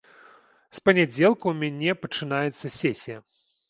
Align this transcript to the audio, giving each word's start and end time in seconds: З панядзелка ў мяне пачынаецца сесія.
З 0.77 0.81
панядзелка 0.89 1.45
ў 1.53 1.55
мяне 1.61 1.91
пачынаецца 2.09 2.77
сесія. 2.83 3.19